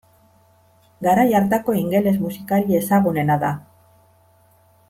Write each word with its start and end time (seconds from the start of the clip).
Garai 1.07 1.25
hartako 1.39 1.77
ingeles 1.81 2.15
musikari 2.23 2.81
ezagunena 2.81 3.39
da. 3.45 3.55